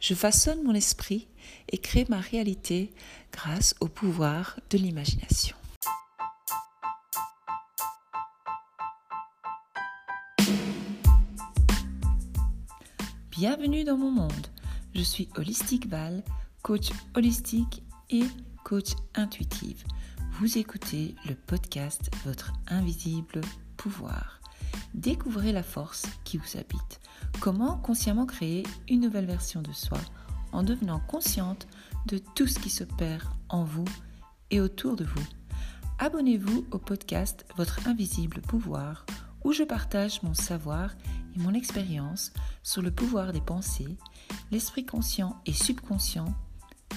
[0.00, 1.28] Je façonne mon esprit
[1.68, 2.90] et crée ma réalité
[3.32, 5.54] grâce au pouvoir de l'imagination.
[13.30, 14.46] Bienvenue dans mon monde.
[14.94, 16.24] Je suis Holistique Val,
[16.62, 18.24] coach holistique et
[18.64, 19.84] coach intuitive.
[20.38, 23.42] Vous écoutez le podcast Votre invisible
[23.76, 24.39] pouvoir.
[24.94, 27.00] Découvrez la force qui vous habite.
[27.40, 29.98] Comment consciemment créer une nouvelle version de soi
[30.52, 31.66] en devenant consciente
[32.06, 33.84] de tout ce qui se perd en vous
[34.50, 35.26] et autour de vous.
[35.98, 39.04] Abonnez-vous au podcast Votre invisible pouvoir
[39.44, 40.94] où je partage mon savoir
[41.34, 42.32] et mon expérience
[42.62, 43.96] sur le pouvoir des pensées,
[44.50, 46.34] l'esprit conscient et subconscient,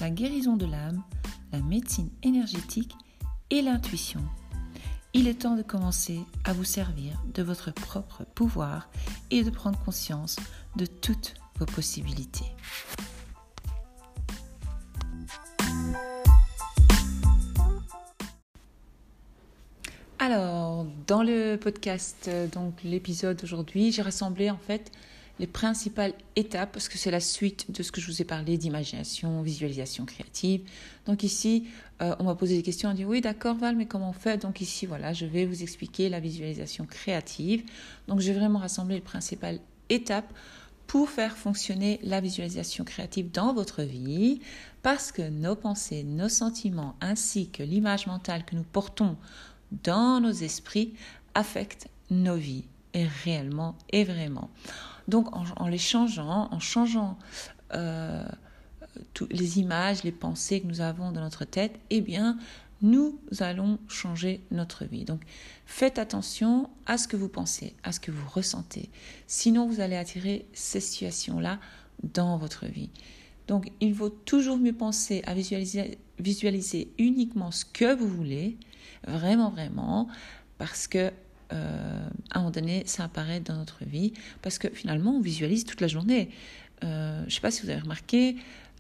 [0.02, 1.04] la guérison de l'âme,
[1.52, 2.96] la médecine énergétique
[3.50, 4.22] et l'intuition.
[5.16, 8.90] Il est temps de commencer à vous servir de votre propre pouvoir
[9.30, 10.38] et de prendre conscience
[10.76, 12.46] de toutes vos possibilités.
[20.18, 24.92] Alors, dans le podcast, donc l'épisode d'aujourd'hui, j'ai rassemblé en fait
[25.40, 28.58] les principales étapes, parce que c'est la suite de ce que je vous ai parlé
[28.58, 30.62] d'imagination, visualisation créative.
[31.06, 31.68] Donc ici,
[32.02, 34.38] euh, on m'a posé des questions, on dit oui d'accord Val, mais comment on fait?
[34.38, 37.64] Donc ici, voilà, je vais vous expliquer la visualisation créative.
[38.08, 40.32] Donc j'ai vraiment rassemblé les principales étapes
[40.86, 44.40] pour faire fonctionner la visualisation créative dans votre vie,
[44.84, 49.18] parce que nos pensées, nos sentiments, ainsi que l'image mentale que nous portons
[49.84, 50.94] dans nos esprits
[51.34, 54.52] affectent nos vies, réellement et vraiment.
[55.08, 57.18] Donc en, les changeant, en changeant
[57.74, 58.26] euh,
[59.30, 62.38] les images, les pensées que nous avons dans notre tête, eh bien,
[62.82, 65.06] nous allons changer notre vie.
[65.06, 65.22] Donc
[65.66, 68.90] faites attention à ce que vous pensez, à ce que vous ressentez.
[69.28, 71.60] Sinon, vous allez attirer ces situations-là
[72.04, 72.90] dans votre vie.
[73.48, 78.58] Donc il vaut toujours mieux penser à visualiser, visualiser uniquement ce que vous voulez,
[79.08, 80.08] vraiment, vraiment,
[80.58, 81.12] parce que
[81.54, 85.66] euh, à un moment donné, ça apparaît dans notre vie, parce que finalement, on visualise
[85.66, 86.30] toute la journée.
[86.84, 88.36] Euh, je ne sais pas si vous avez remarqué,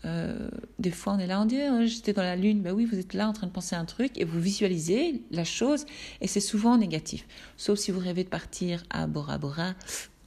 [0.06, 2.84] euh, des fois on est là, on dit oh, j'étais dans la lune, ben oui,
[2.84, 5.86] vous êtes là en train de penser à un truc et vous visualisez la chose
[6.20, 7.26] et c'est souvent négatif.
[7.56, 9.76] Sauf si vous rêvez de partir à Bora Bora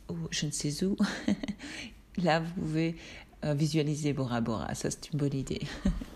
[0.08, 0.96] ou je ne sais où,
[2.16, 2.96] là vous pouvez
[3.42, 5.60] visualiser Bora Bora, ça c'est une bonne idée.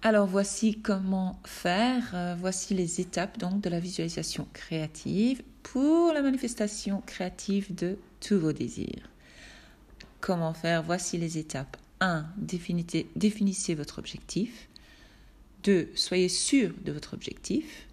[0.00, 6.22] Alors voici comment faire, euh, voici les étapes donc de la visualisation créative pour la
[6.22, 9.10] manifestation créative de tous vos désirs.
[10.20, 10.84] Comment faire?
[10.84, 11.76] Voici les étapes.
[12.00, 12.26] 1.
[12.36, 14.68] Définissez, votre objectif.
[15.64, 15.90] 2.
[15.96, 17.88] Soyez sûr de votre objectif.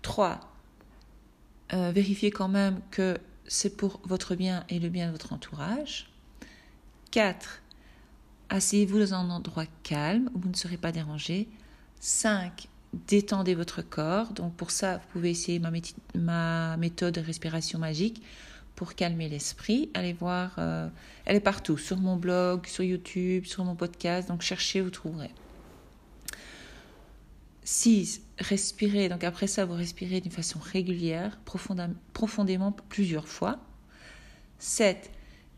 [0.00, 0.40] 3.
[1.74, 6.10] Euh, vérifiez quand même que c'est pour votre bien et le bien de votre entourage.
[7.10, 7.62] 4
[8.50, 11.48] Asseyez-vous dans un endroit calme où vous ne serez pas dérangé.
[12.00, 12.68] 5.
[13.06, 14.32] Détendez votre corps.
[14.32, 15.60] Donc pour ça, vous pouvez essayer
[16.14, 18.22] ma, méthode de respiration magique
[18.74, 19.90] pour calmer l'esprit.
[19.92, 20.88] Allez voir, euh,
[21.26, 24.28] elle est partout, sur mon blog, sur YouTube, sur mon podcast.
[24.28, 25.30] Donc cherchez, vous trouverez.
[27.64, 28.22] 6.
[28.38, 29.10] Respirez.
[29.10, 33.58] Donc après ça, vous respirez d'une façon régulière, profondément, profondément plusieurs fois.
[34.58, 35.10] 7.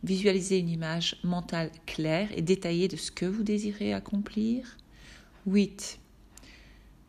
[0.03, 4.77] Visualisez une image mentale claire et détaillée de ce que vous désirez accomplir.
[5.47, 5.99] 8.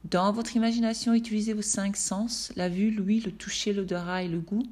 [0.05, 4.39] Dans votre imagination, utilisez vos cinq sens, la vue, l'ouïe, le toucher, l'odorat et le
[4.39, 4.65] goût.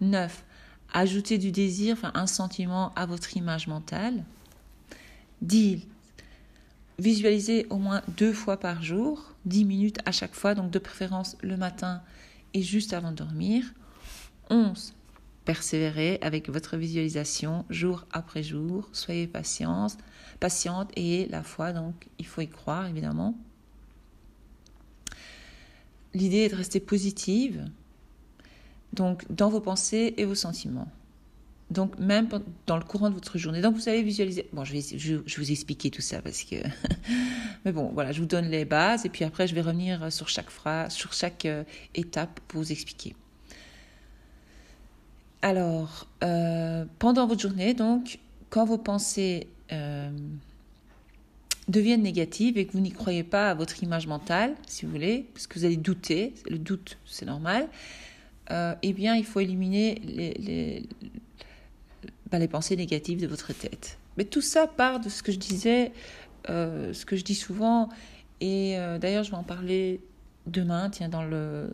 [0.00, 0.44] 9.
[0.92, 4.24] Ajoutez du désir, enfin un sentiment à votre image mentale.
[5.42, 5.86] 10.
[6.98, 11.36] Visualisez au moins deux fois par jour, 10 minutes à chaque fois, donc de préférence
[11.42, 12.02] le matin
[12.54, 13.64] et juste avant de dormir.
[14.50, 14.95] 11.
[15.46, 18.88] Persévérez avec votre visualisation jour après jour.
[18.92, 19.96] Soyez patiente,
[20.40, 23.38] patiente et la foi, donc il faut y croire évidemment.
[26.14, 27.64] L'idée est de rester positive,
[28.92, 30.88] donc dans vos pensées et vos sentiments.
[31.70, 32.28] Donc même
[32.66, 33.60] dans le courant de votre journée.
[33.60, 34.48] Donc vous allez visualiser.
[34.52, 36.56] Bon, je vais, vous expliquer tout ça parce que.
[37.64, 40.28] Mais bon, voilà, je vous donne les bases et puis après je vais revenir sur
[40.28, 41.62] chaque phrase, sur chaque euh,
[41.94, 43.14] étape pour vous expliquer.
[45.42, 48.18] Alors, euh, pendant votre journée, donc,
[48.50, 50.10] quand vos pensées euh,
[51.68, 55.26] deviennent négatives et que vous n'y croyez pas à votre image mentale, si vous voulez,
[55.34, 57.68] parce que vous allez douter, le doute, c'est normal,
[58.50, 60.88] euh, eh bien, il faut éliminer les,
[62.30, 63.98] ben, les, pensées négatives de votre tête.
[64.16, 65.92] Mais tout ça part de ce que je disais,
[66.48, 67.88] ce que je dis souvent,
[68.40, 70.00] et d'ailleurs, je vais en parler
[70.46, 71.68] demain, tiens, dans le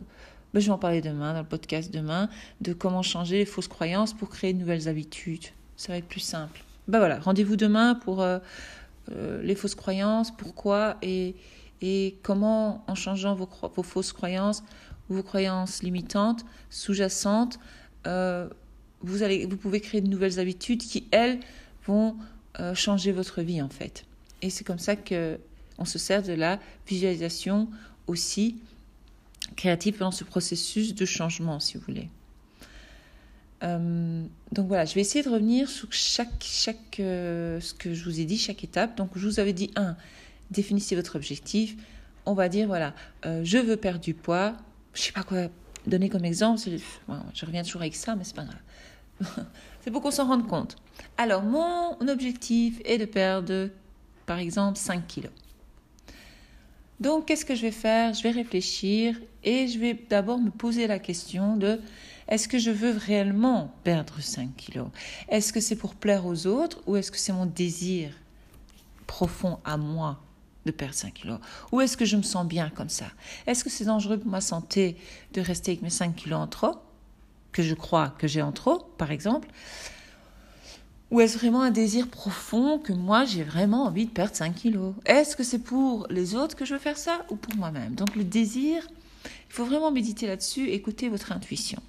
[0.61, 2.29] je vais en parler demain, dans le podcast demain,
[2.61, 5.45] de comment changer les fausses croyances pour créer de nouvelles habitudes.
[5.75, 6.63] Ça va être plus simple.
[6.87, 8.39] ben voilà, rendez-vous demain pour euh,
[9.11, 11.35] euh, les fausses croyances, pourquoi et,
[11.81, 14.63] et comment, en changeant vos, vos fausses croyances,
[15.09, 17.59] vos croyances limitantes, sous-jacentes,
[18.05, 18.47] euh,
[19.01, 21.39] vous, allez, vous pouvez créer de nouvelles habitudes qui, elles,
[21.85, 22.15] vont
[22.75, 24.05] changer votre vie en fait.
[24.41, 25.37] Et c'est comme ça que
[25.79, 27.67] on se sert de la visualisation
[28.07, 28.57] aussi
[29.55, 32.09] créative dans ce processus de changement, si vous voulez.
[33.63, 38.03] Euh, donc voilà, je vais essayer de revenir sur chaque, chaque euh, ce que je
[38.03, 38.97] vous ai dit, chaque étape.
[38.97, 39.95] Donc je vous avais dit, un,
[40.51, 41.75] définissez votre objectif.
[42.25, 42.93] On va dire, voilà,
[43.25, 44.53] euh, je veux perdre du poids.
[44.93, 45.47] Je sais pas quoi
[45.87, 46.61] donner comme exemple.
[47.33, 49.45] je reviens toujours avec ça, mais c'est pas grave.
[49.81, 50.75] c'est pour qu'on s'en rende compte.
[51.17, 53.69] Alors, mon objectif est de perdre,
[54.25, 55.31] par exemple, 5 kilos.
[56.99, 58.13] Donc, qu'est-ce que je vais faire?
[58.13, 61.79] Je vais réfléchir et je vais d'abord me poser la question de
[62.27, 64.87] est-ce que je veux réellement perdre 5 kilos?
[65.27, 68.11] Est-ce que c'est pour plaire aux autres ou est-ce que c'est mon désir
[69.07, 70.21] profond à moi
[70.65, 71.39] de perdre 5 kilos?
[71.71, 73.07] Ou est-ce que je me sens bien comme ça?
[73.45, 74.95] Est-ce que c'est dangereux pour ma santé
[75.33, 76.77] de rester avec mes 5 kilos en trop?
[77.51, 79.49] Que je crois que j'ai en trop, par exemple
[81.13, 84.93] ou est-ce vraiment un désir profond que moi j'ai vraiment envie de perdre 5 kilos?
[85.05, 87.95] Est-ce que c'est pour les autres que je veux faire ça ou pour moi-même?
[87.95, 88.85] Donc le désir,
[89.25, 91.81] il faut vraiment méditer là-dessus, écouter votre intuition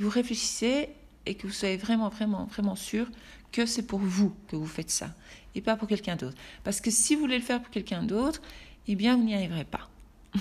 [0.00, 0.88] vous réfléchissez
[1.26, 3.06] et que vous soyez vraiment, vraiment, vraiment sûr
[3.52, 5.10] que c'est pour vous que vous faites ça
[5.54, 6.36] et pas pour quelqu'un d'autre.
[6.64, 8.40] Parce que si vous voulez le faire pour quelqu'un d'autre,
[8.88, 9.88] eh bien, vous n'y arriverez pas.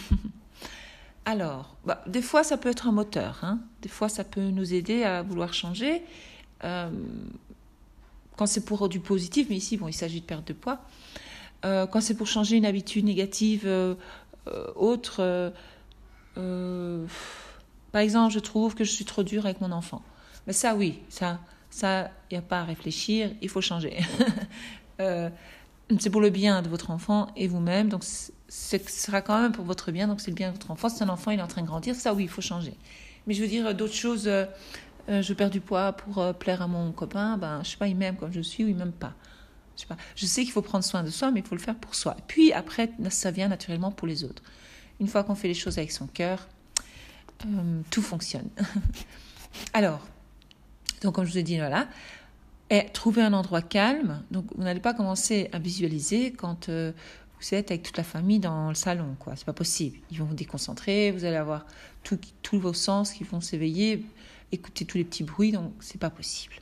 [1.25, 3.39] Alors, bah, des fois, ça peut être un moteur.
[3.43, 3.59] Hein.
[3.81, 6.01] Des fois, ça peut nous aider à vouloir changer.
[6.63, 6.89] Euh,
[8.39, 10.79] quand c'est pour du positif, mais ici, bon, il s'agit de perte de poids.
[11.65, 13.95] Euh, quand c'est pour changer une habitude négative euh,
[14.77, 15.51] autre,
[17.91, 20.01] par exemple, je trouve que je suis trop dure avec mon enfant.
[20.47, 23.97] Mais ça, oui, ça, ça, il n'y a pas à réfléchir, il faut changer.
[25.01, 25.29] Euh,
[25.97, 29.63] c'est pour le bien de votre enfant et vous-même, donc ce sera quand même pour
[29.63, 30.89] votre bien, donc c'est le bien de votre enfant.
[30.89, 32.73] C'est un enfant, il est en train de grandir, ça, oui, il faut changer.
[33.25, 34.29] Mais je veux dire, d'autres choses,
[35.09, 37.87] euh, euh, je perds du poids pour plaire à mon copain, ben, je sais pas,
[37.87, 39.13] il m'aime comme je suis ou il m'aime pas.
[40.15, 42.15] Je sais, qu'il faut prendre soin de soi, mais il faut le faire pour soi.
[42.27, 44.43] Puis après, ça vient naturellement pour les autres.
[44.99, 46.47] Une fois qu'on fait les choses avec son cœur,
[47.45, 48.49] euh, tout fonctionne.
[49.73, 50.05] Alors,
[51.01, 51.87] donc comme je vous ai dit, voilà,
[52.69, 54.21] et trouver un endroit calme.
[54.31, 56.91] Donc vous n'allez pas commencer à visualiser quand euh,
[57.39, 59.35] vous êtes avec toute la famille dans le salon, quoi.
[59.37, 59.97] C'est pas possible.
[60.11, 61.65] Ils vont vous déconcentrer, vous allez avoir
[62.03, 64.05] tous vos sens qui vont s'éveiller,
[64.51, 66.55] écouter tous les petits bruits, donc c'est pas possible.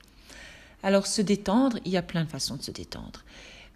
[0.84, 3.24] Alors se détendre, il y a plein de façons de se détendre.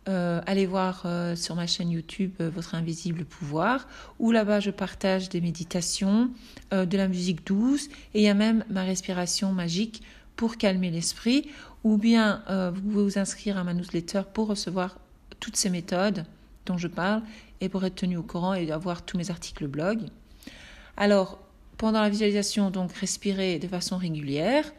[0.08, 3.88] Euh, allez voir euh, sur ma chaîne YouTube euh, Votre Invisible Pouvoir,
[4.18, 6.32] où là-bas je partage des méditations,
[6.72, 10.02] de la musique douce, et il y a même ma respiration magique
[10.36, 11.50] pour calmer l'esprit,
[11.84, 12.44] ou bien
[12.74, 14.98] vous pouvez vous inscrire à ma newsletter pour recevoir
[15.40, 16.26] toutes ces méthodes
[16.66, 17.24] dont je parle
[17.60, 20.06] et pour être tenu au courant et avoir tous mes articles blog.
[20.96, 21.40] Alors,
[21.78, 24.72] pendant la visualisation, donc respirez de façon régulière.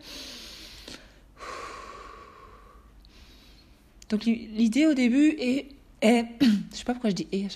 [4.12, 5.68] Donc l'idée au début est,
[6.02, 7.48] est je sais pas pourquoi je dis est,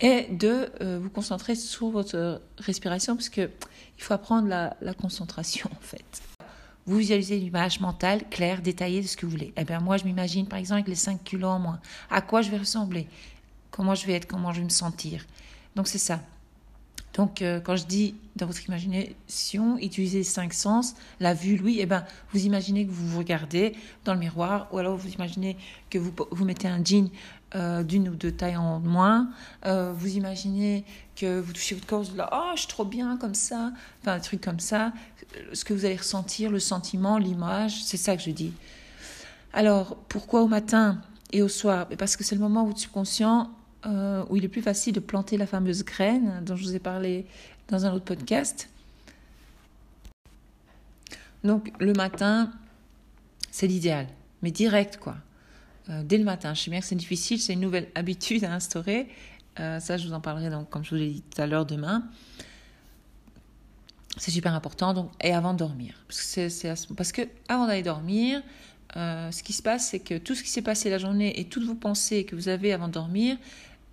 [0.00, 3.50] est de euh, vous concentrer sur votre respiration parce que
[3.98, 6.22] il faut apprendre la, concentration en fait.
[6.86, 9.52] Vous visualisez l'image mentale claire, détaillée de ce que vous voulez.
[9.58, 11.80] Eh bien moi je m'imagine par exemple avec les 5 kilos en moins.
[12.10, 13.06] À quoi je vais ressembler?
[13.70, 14.26] Comment je vais être?
[14.26, 15.26] Comment je vais me sentir?
[15.76, 16.20] Donc c'est ça.
[17.14, 21.86] Donc, euh, quand je dis dans votre imagination, utilisez cinq sens, la vue, l'ouïe, eh
[21.86, 25.56] ben, vous imaginez que vous vous regardez dans le miroir, ou alors vous imaginez
[25.90, 27.10] que vous, vous mettez un jean
[27.54, 29.28] euh, d'une ou deux tailles en moins,
[29.66, 32.86] euh, vous imaginez que vous touchez votre corps, vous dites là, oh, je suis trop
[32.86, 34.92] bien comme ça, enfin, un truc comme ça,
[35.52, 38.54] ce que vous allez ressentir, le sentiment, l'image, c'est ça que je dis.
[39.52, 41.86] Alors, pourquoi au matin et au soir?
[41.98, 43.50] Parce que c'est le moment où votre subconscient
[43.84, 46.78] euh, où il est plus facile de planter la fameuse graine dont je vous ai
[46.78, 47.26] parlé
[47.66, 48.68] dans un autre podcast.
[51.42, 52.52] Donc le matin,
[53.50, 54.06] c'est l'idéal,
[54.40, 55.16] mais direct quoi.
[55.90, 58.54] Euh, dès le matin, je sais bien que c'est difficile, c'est une nouvelle habitude à
[58.54, 59.08] instaurer.
[59.58, 61.66] Euh, ça, je vous en parlerai donc, comme je vous l'ai dit tout à l'heure
[61.66, 62.04] demain.
[64.16, 64.94] C'est super important.
[64.94, 68.42] Donc, et avant de dormir, parce que, avant d'aller dormir,
[68.94, 71.64] ce qui se passe, c'est que tout ce qui s'est passé la journée et toutes
[71.64, 73.38] vos pensées que vous avez avant de dormir,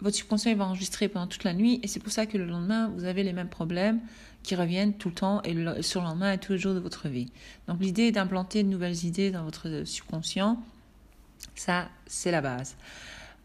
[0.01, 2.91] votre subconscient va enregistrer pendant toute la nuit et c'est pour ça que le lendemain,
[2.95, 3.99] vous avez les mêmes problèmes
[4.43, 7.31] qui reviennent tout le temps et le surlendemain et tous les jours de votre vie.
[7.67, 10.61] Donc l'idée d'implanter de nouvelles idées dans votre subconscient.
[11.55, 12.77] Ça, c'est la base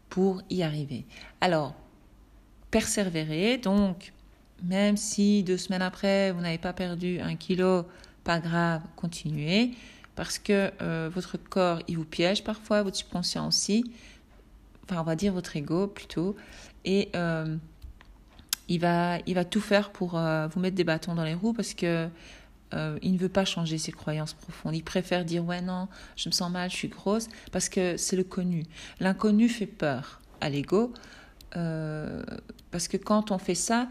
[0.09, 1.05] pour y arriver.
[1.41, 1.75] Alors,
[2.71, 4.13] persévérer, donc
[4.63, 7.85] même si deux semaines après, vous n'avez pas perdu un kilo,
[8.23, 9.71] pas grave, continuez.
[10.15, 13.83] parce que euh, votre corps, il vous piège parfois, votre subconscient aussi,
[14.89, 16.35] enfin on va dire votre ego plutôt,
[16.83, 17.55] et euh,
[18.67, 21.53] il, va, il va tout faire pour euh, vous mettre des bâtons dans les roues
[21.53, 22.09] parce que
[23.01, 24.75] il ne veut pas changer ses croyances profondes.
[24.75, 25.87] Il préfère dire ouais non,
[26.17, 28.63] je me sens mal, je suis grosse, parce que c'est le connu.
[28.99, 30.91] L'inconnu fait peur à l'ego,
[31.51, 33.87] parce que quand on fait ça,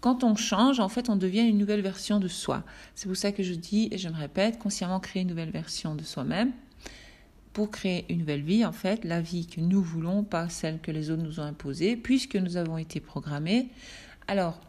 [0.00, 2.64] quand on change, en fait, on devient une nouvelle version de soi.
[2.96, 5.94] C'est pour ça que je dis, et je me répète, consciemment créer une nouvelle version
[5.94, 6.52] de soi-même
[7.58, 10.92] pour créer une nouvelle vie, en fait, la vie que nous voulons, pas celle que
[10.92, 13.66] les autres nous ont imposée, puisque nous avons été programmés.
[14.28, 14.60] Alors,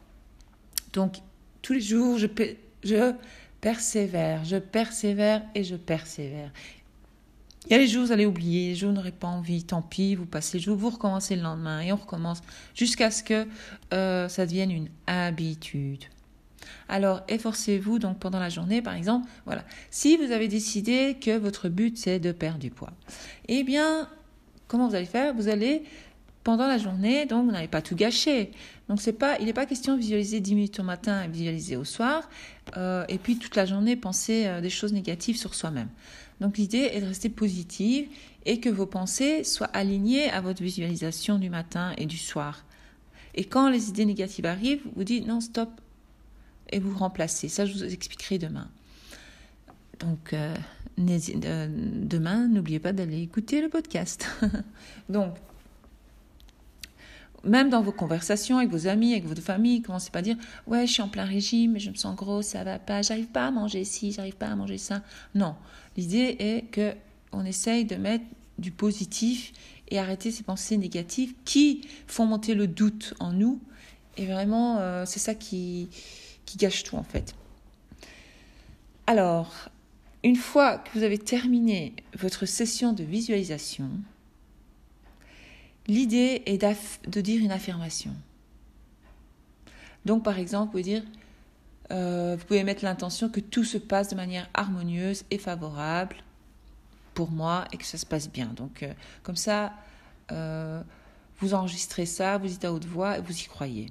[0.93, 1.17] donc,
[1.61, 2.25] tous les jours, je,
[3.61, 6.51] persévère, je persévère et je persévère.
[7.67, 10.15] Il y a les jours, vous allez oublier, les jours, n'aurez pas envie, tant pis,
[10.15, 12.41] vous passez le jour, vous recommencez le lendemain et on recommence
[12.73, 13.45] jusqu'à ce que
[13.93, 16.05] euh, ça devienne une habitude.
[16.87, 19.63] Alors, efforcez-vous donc pendant la journée, par exemple, voilà.
[19.91, 22.91] Si vous avez décidé que votre but c'est de perdre du poids,
[23.47, 24.07] eh bien,
[24.67, 25.33] comment vous allez faire?
[25.33, 25.83] Vous allez
[26.43, 28.51] pendant la journée, donc vous n'allez pas tout gâcher.
[28.87, 31.75] Donc c'est pas, il n'est pas question de visualiser 10 minutes au matin et visualiser
[31.75, 32.29] au soir,
[32.77, 35.89] euh, et puis toute la journée penser euh, des choses négatives sur soi-même.
[36.39, 38.07] Donc l'idée est de rester positive
[38.45, 42.63] et que vos pensées soient alignées à votre visualisation du matin et du soir.
[43.35, 45.69] Et quand les idées négatives arrivent, vous dites non, stop,
[46.69, 47.49] et vous remplacez.
[47.49, 48.69] Ça, je vous expliquerai demain.
[49.99, 50.55] Donc, euh,
[50.99, 54.27] euh, demain, n'oubliez pas d'aller écouter le podcast.
[55.09, 55.33] Donc,
[57.43, 60.85] même dans vos conversations avec vos amis, avec votre famille, commencez pas à dire ouais,
[60.87, 63.51] je suis en plein régime, je me sens grosse, ça va pas, j'arrive pas à
[63.51, 65.01] manger ci, j'arrive pas à manger ça.
[65.35, 65.55] Non,
[65.95, 66.93] l'idée est que
[67.31, 68.25] on essaye de mettre
[68.57, 69.53] du positif
[69.89, 73.59] et arrêter ces pensées négatives qui font monter le doute en nous.
[74.17, 75.89] Et vraiment, euh, c'est ça qui,
[76.49, 77.35] qui gâche tout en fait.
[79.07, 79.69] Alors,
[80.23, 83.89] une fois que vous avez terminé votre session de visualisation,
[85.89, 86.63] L'idée est
[87.07, 88.11] de dire une affirmation.
[90.05, 91.03] Donc, par exemple, vous pouvez dire,
[91.91, 96.17] euh, vous pouvez mettre l'intention que tout se passe de manière harmonieuse et favorable
[97.15, 98.53] pour moi et que ça se passe bien.
[98.55, 99.73] Donc, euh, comme ça,
[100.31, 100.83] euh,
[101.39, 103.87] vous enregistrez ça, vous dites à haute voix et vous y croyez.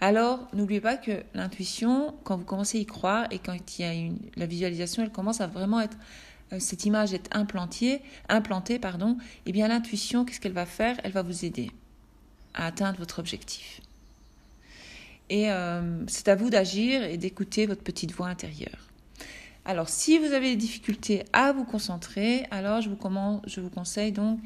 [0.00, 3.84] Alors, n'oubliez pas que l'intuition, quand vous commencez à y croire et quand il y
[3.84, 5.96] a la visualisation, elle commence à vraiment être
[6.52, 9.16] euh, cette image est implantée, implantée pardon,
[9.46, 10.96] eh bien l'intuition, qu'est-ce qu'elle va faire?
[11.04, 11.70] Elle va vous aider
[12.54, 13.80] à atteindre votre objectif.
[15.28, 18.88] Et euh, c'est à vous d'agir et d'écouter votre petite voix intérieure.
[19.64, 22.98] Alors, si vous avez des difficultés à vous concentrer, alors je vous,
[23.46, 24.40] je vous conseille donc,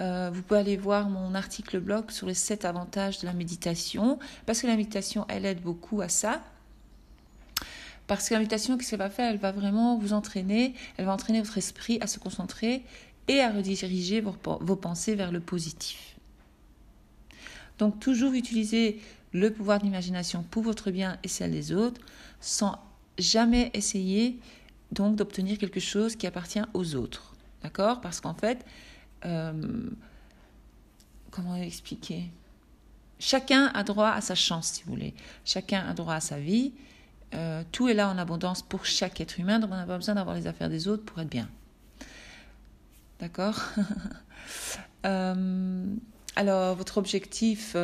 [0.00, 4.18] euh, vous pouvez aller voir mon article blog sur les 7 avantages de la méditation,
[4.46, 6.40] parce que la méditation, elle aide beaucoup à ça.
[8.06, 9.30] Parce que l'invitation, qu'est-ce qu'elle va faire?
[9.30, 12.84] Elle va vraiment vous entraîner, elle va entraîner votre esprit à se concentrer
[13.28, 16.16] et à rediriger vos, vos pensées vers le positif.
[17.78, 19.00] Donc toujours utiliser
[19.32, 22.00] le pouvoir de l'imagination pour votre bien et celle des autres,
[22.40, 22.78] sans
[23.18, 24.38] jamais essayer
[24.92, 27.34] donc d'obtenir quelque chose qui appartient aux autres.
[27.62, 28.00] D'accord?
[28.00, 28.64] Parce qu'en fait,
[29.24, 29.90] euh,
[31.30, 32.30] comment expliquer?
[33.18, 35.14] Chacun a droit à sa chance, si vous voulez.
[35.44, 36.72] Chacun a droit à sa vie.
[37.34, 40.14] Euh, tout est là en abondance pour chaque être humain, donc on n'a pas besoin
[40.14, 41.48] d'avoir les affaires des autres pour être bien.
[43.20, 43.60] D'accord?
[45.06, 45.84] Euh,
[46.34, 47.76] Alors, votre objectif,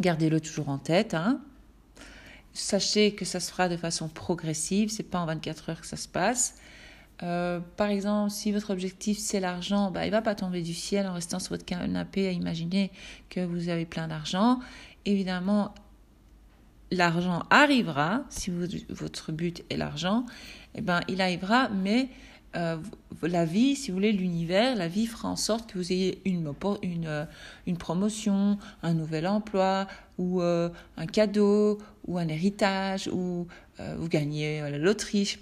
[0.00, 1.12] gardez-le toujours en tête.
[1.12, 1.42] Hein.
[2.54, 5.98] Sachez que ça se fera de façon progressive, c'est pas en 24 heures que ça
[5.98, 6.54] se passe.
[7.18, 11.14] Par exemple, si votre objectif c'est l'argent, bah, il va pas tomber du ciel en
[11.14, 12.90] restant sur votre canapé à imaginer
[13.30, 14.60] que vous avez plein d'argent.
[15.06, 15.74] Évidemment,
[16.90, 18.50] l'argent arrivera, si
[18.88, 20.24] votre but est l'argent,
[20.74, 22.08] eh ben, il arrivera, mais
[22.56, 22.78] euh,
[23.22, 26.52] la vie, si vous voulez, l'univers, la vie fera en sorte que vous ayez une,
[27.06, 27.24] euh,
[27.78, 29.86] promotion, un nouvel emploi,
[30.18, 33.46] ou euh, un cadeau, ou un héritage, ou
[33.98, 35.36] vous gagnez la loterie.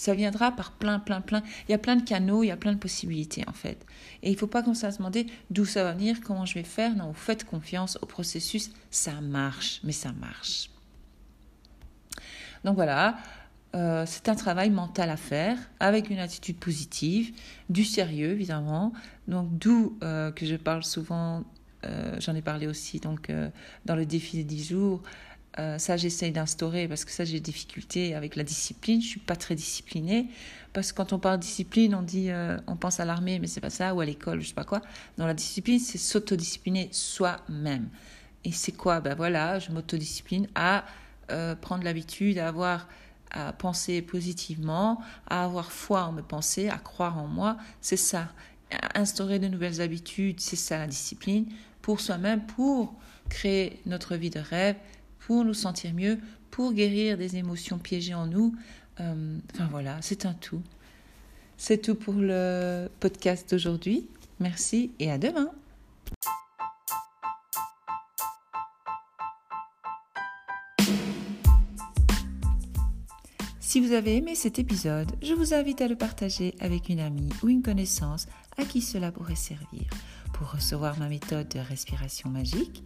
[0.00, 1.42] Ça viendra par plein, plein, plein.
[1.68, 3.84] Il y a plein de canaux, il y a plein de possibilités en fait.
[4.22, 6.54] Et il ne faut pas commencer à se demander d'où ça va venir, comment je
[6.54, 6.96] vais faire.
[6.96, 8.70] Non, vous faites confiance au processus.
[8.90, 10.70] Ça marche, mais ça marche.
[12.64, 13.18] Donc voilà,
[13.74, 17.34] euh, c'est un travail mental à faire avec une attitude positive,
[17.68, 18.94] du sérieux évidemment.
[19.28, 21.44] Donc d'où euh, que je parle souvent,
[21.84, 23.30] euh, j'en ai parlé aussi donc
[23.84, 25.02] dans le défi des 10 jours.
[25.56, 29.02] Ça j'essaye d'instaurer parce que ça j'ai des difficultés avec la discipline.
[29.02, 30.28] Je suis pas très disciplinée
[30.72, 32.30] parce que quand on parle discipline, on dit
[32.66, 34.80] on pense à l'armée mais c'est pas ça ou à l'école, je sais pas quoi.
[35.18, 37.88] Non la discipline c'est s'autodiscipliner soi-même.
[38.44, 39.00] Et c'est quoi?
[39.00, 40.84] Ben voilà, je m'autodiscipline à
[41.30, 42.88] euh, prendre l'habitude à avoir
[43.32, 47.56] à penser positivement, à avoir foi en mes pensées, à croire en moi.
[47.80, 48.28] C'est ça.
[48.96, 51.46] Instaurer de nouvelles habitudes, c'est ça la discipline
[51.80, 52.92] pour soi-même, pour
[53.28, 54.74] créer notre vie de rêve,
[55.20, 56.18] pour nous sentir mieux,
[56.50, 58.54] pour guérir des émotions piégées en nous.
[59.00, 60.62] Euh, enfin voilà, c'est un tout.
[61.56, 64.06] C'est tout pour le podcast d'aujourd'hui.
[64.40, 65.50] Merci et à demain.
[73.60, 77.28] Si vous avez aimé cet épisode, je vous invite à le partager avec une amie
[77.42, 79.84] ou une connaissance à qui cela pourrait servir.
[80.32, 82.82] Pour recevoir ma méthode de respiration magique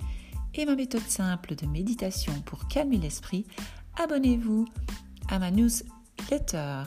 [0.54, 3.46] et ma méthode simple de méditation pour calmer l'esprit,
[4.02, 4.66] abonnez-vous
[5.28, 6.84] à ma newsletter.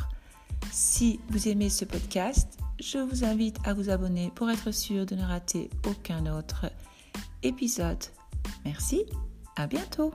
[0.72, 5.16] Si vous aimez ce podcast, je vous invite à vous abonner pour être sûr de
[5.16, 6.72] ne rater aucun autre
[7.44, 8.04] épisode.
[8.66, 9.06] Merci,
[9.56, 10.14] à bientôt